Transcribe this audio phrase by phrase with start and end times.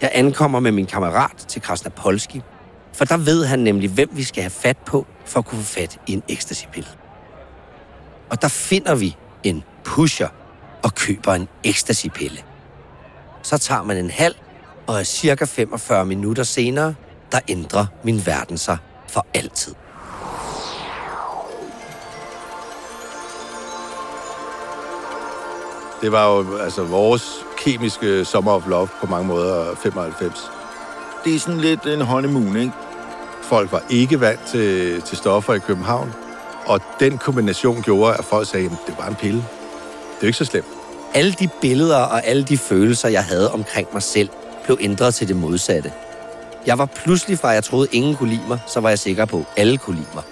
[0.00, 2.42] Jeg ankommer med min kammerat til Krasnapolski,
[2.92, 5.74] for der ved han nemlig, hvem vi skal have fat på, for at kunne få
[5.74, 6.88] fat i en ecstasy-pille.
[8.30, 10.28] Og der finder vi en pusher
[10.82, 12.38] og køber en ecstasy-pille.
[13.42, 14.34] Så tager man en halv,
[14.86, 16.94] og er cirka 45 minutter senere,
[17.32, 18.78] der ændrer min verden sig
[19.08, 19.74] for altid.
[26.00, 30.50] Det var jo altså vores kemiske øh, Summer of Love på mange måder, 95.
[31.24, 32.72] Det er sådan lidt en honeymoon, ikke?
[33.42, 36.12] Folk var ikke vant til, til stoffer i København,
[36.66, 39.38] og den kombination gjorde, at folk sagde, at det var en pille.
[40.16, 40.66] Det er ikke så slemt.
[41.14, 44.28] Alle de billeder og alle de følelser, jeg havde omkring mig selv,
[44.64, 45.92] blev ændret til det modsatte.
[46.66, 49.24] Jeg var pludselig fra, at jeg troede, ingen kunne lide mig, så var jeg sikker
[49.24, 50.22] på, at alle kunne lide mig.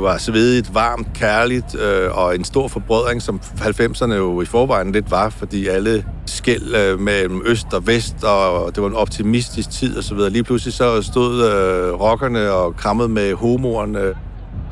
[0.00, 4.92] Det var svedigt, varmt, kærligt øh, og en stor forbrødring, som 90'erne jo i forvejen
[4.92, 9.70] lidt var, fordi alle skæld øh, mellem øst og vest, og det var en optimistisk
[9.70, 10.30] tid og så videre.
[10.30, 14.00] Lige pludselig så stod øh, rockerne og krammede med homoerne.
[14.00, 14.14] Øh.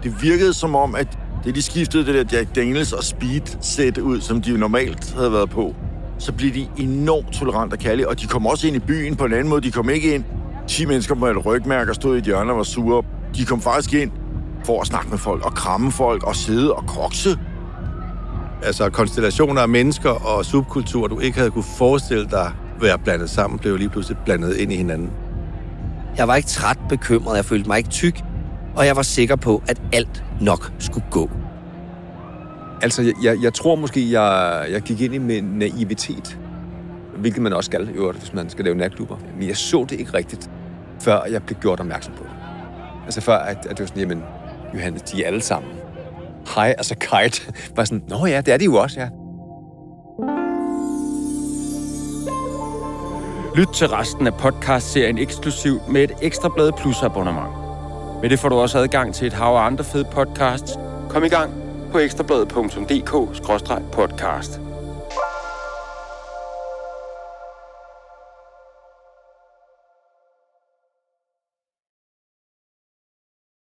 [0.02, 3.98] Det virkede som om, at det de skiftede det der Jack Daniels og Speed sæt
[3.98, 5.74] ud, som de jo normalt havde været på,
[6.18, 9.24] så blev de enormt tolerant og kærlige, og de kom også ind i byen på
[9.24, 9.60] en anden måde.
[9.60, 10.24] De kom ikke ind
[10.68, 13.02] 10 mennesker med et rygmærke og stod i et hjørne og var sure.
[13.36, 14.10] De kom faktisk ind
[14.64, 17.38] for at snakke med folk og kramme folk og sidde og kokse.
[18.62, 23.58] Altså konstellationer af mennesker og subkultur, du ikke havde kunne forestille dig være blandet sammen,
[23.58, 25.10] blev lige pludselig blandet ind i hinanden.
[26.16, 28.20] Jeg var ikke træt bekymret, jeg følte mig ikke tyk,
[28.76, 31.30] og jeg var sikker på, at alt nok skulle gå.
[32.82, 36.38] Altså, jeg, jeg, jeg tror måske, jeg, jeg gik ind i med naivitet.
[37.16, 39.16] Hvilket man også skal, i øvrigt, hvis man skal lave natklubber.
[39.38, 40.50] Men jeg så det ikke rigtigt,
[41.00, 42.30] før jeg blev gjort opmærksom på det.
[43.04, 44.22] Altså før, at, at det var sådan, jamen,
[44.74, 45.72] Johannes, de er alle sammen.
[46.54, 47.52] Hej, altså kite.
[47.76, 49.08] Var sådan, nå ja, det er de jo også, ja.
[53.56, 57.48] Lyt til resten af podcast-serien eksklusivt med et Ekstra blad Plus abonnement.
[58.22, 60.78] Med det får du også adgang til et hav af andre fede podcasts.
[61.08, 61.52] Kom i gang
[61.92, 64.67] på ekstrabladet.dk-podcast.